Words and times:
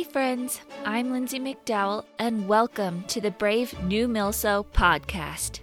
friends. 0.00 0.60
I'm 0.86 1.12
Lindsey 1.12 1.38
McDowell, 1.38 2.06
and 2.18 2.48
welcome 2.48 3.04
to 3.08 3.20
the 3.20 3.30
Brave 3.30 3.80
New 3.84 4.08
Milso 4.08 4.64
podcast. 4.72 5.60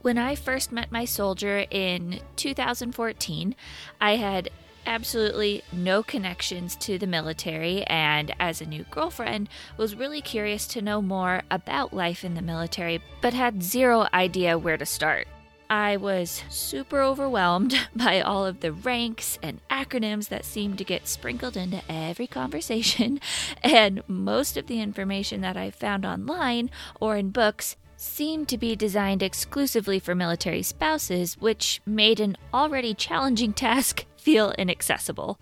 When 0.00 0.16
I 0.16 0.34
first 0.34 0.72
met 0.72 0.90
my 0.90 1.04
soldier 1.04 1.66
in 1.70 2.20
2014, 2.36 3.54
I 4.00 4.16
had 4.16 4.48
absolutely 4.86 5.62
no 5.72 6.02
connections 6.02 6.74
to 6.76 6.98
the 6.98 7.06
military, 7.06 7.84
and 7.84 8.34
as 8.40 8.62
a 8.62 8.66
new 8.66 8.84
girlfriend, 8.90 9.50
was 9.76 9.94
really 9.94 10.22
curious 10.22 10.66
to 10.68 10.82
know 10.82 11.02
more 11.02 11.42
about 11.50 11.92
life 11.92 12.24
in 12.24 12.32
the 12.34 12.42
military, 12.42 13.02
but 13.20 13.34
had 13.34 13.62
zero 13.62 14.08
idea 14.14 14.58
where 14.58 14.78
to 14.78 14.86
start. 14.86 15.28
I 15.70 15.98
was 15.98 16.44
super 16.48 17.02
overwhelmed 17.02 17.74
by 17.96 18.20
all 18.20 18.46
of 18.46 18.60
the 18.60 18.72
ranks 18.72 19.38
and 19.42 19.60
acronyms 19.68 20.28
that 20.28 20.44
seemed 20.44 20.78
to 20.78 20.84
get 20.84 21.06
sprinkled 21.06 21.56
into 21.56 21.82
every 21.90 22.26
conversation, 22.26 23.20
and 23.62 24.02
most 24.08 24.56
of 24.56 24.66
the 24.66 24.80
information 24.80 25.42
that 25.42 25.56
I 25.56 25.70
found 25.70 26.06
online 26.06 26.70
or 27.00 27.16
in 27.16 27.30
books 27.30 27.76
seemed 27.96 28.48
to 28.48 28.56
be 28.56 28.76
designed 28.76 29.22
exclusively 29.22 29.98
for 29.98 30.14
military 30.14 30.62
spouses, 30.62 31.36
which 31.38 31.82
made 31.84 32.20
an 32.20 32.36
already 32.54 32.94
challenging 32.94 33.52
task 33.54 34.06
feel 34.16 34.52
inaccessible. 34.52 35.38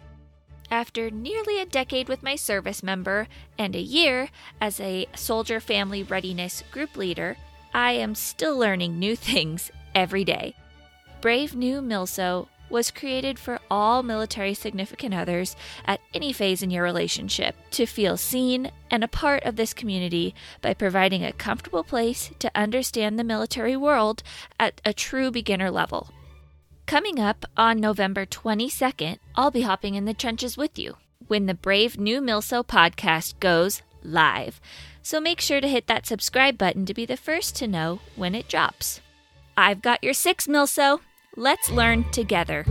After 0.68 1.10
nearly 1.10 1.60
a 1.60 1.66
decade 1.66 2.08
with 2.08 2.24
my 2.24 2.34
service 2.34 2.82
member 2.82 3.28
and 3.56 3.76
a 3.76 3.80
year 3.80 4.30
as 4.60 4.80
a 4.80 5.06
soldier 5.14 5.60
family 5.60 6.02
readiness 6.02 6.64
group 6.72 6.96
leader, 6.96 7.36
I 7.72 7.92
am 7.92 8.16
still 8.16 8.58
learning 8.58 8.98
new 8.98 9.14
things 9.14 9.70
every 9.96 10.24
day. 10.24 10.54
Brave 11.22 11.56
New 11.56 11.80
Milso 11.80 12.46
was 12.68 12.90
created 12.90 13.38
for 13.38 13.58
all 13.70 14.02
military 14.02 14.52
significant 14.52 15.14
others 15.14 15.56
at 15.86 16.00
any 16.12 16.32
phase 16.32 16.62
in 16.62 16.70
your 16.70 16.82
relationship 16.82 17.56
to 17.70 17.86
feel 17.86 18.16
seen 18.16 18.70
and 18.90 19.02
a 19.02 19.08
part 19.08 19.42
of 19.44 19.56
this 19.56 19.72
community 19.72 20.34
by 20.60 20.74
providing 20.74 21.24
a 21.24 21.32
comfortable 21.32 21.82
place 21.82 22.30
to 22.38 22.50
understand 22.54 23.18
the 23.18 23.24
military 23.24 23.76
world 23.76 24.22
at 24.60 24.80
a 24.84 24.92
true 24.92 25.30
beginner 25.30 25.70
level. 25.70 26.10
Coming 26.84 27.18
up 27.18 27.46
on 27.56 27.80
November 27.80 28.26
22nd, 28.26 29.18
I'll 29.34 29.50
be 29.50 29.62
hopping 29.62 29.94
in 29.94 30.04
the 30.04 30.14
trenches 30.14 30.56
with 30.56 30.78
you 30.78 30.96
when 31.26 31.46
the 31.46 31.54
Brave 31.54 31.98
New 31.98 32.20
Milso 32.20 32.64
podcast 32.64 33.40
goes 33.40 33.82
live. 34.02 34.60
So 35.02 35.20
make 35.20 35.40
sure 35.40 35.60
to 35.60 35.68
hit 35.68 35.86
that 35.86 36.06
subscribe 36.06 36.58
button 36.58 36.84
to 36.86 36.94
be 36.94 37.06
the 37.06 37.16
first 37.16 37.56
to 37.56 37.66
know 37.66 38.00
when 38.14 38.34
it 38.34 38.48
drops. 38.48 39.00
I've 39.56 39.82
got 39.82 40.04
your 40.04 40.14
six, 40.14 40.46
Milso. 40.46 41.00
Let's 41.36 41.70
learn 41.70 42.04
together. 42.10 42.64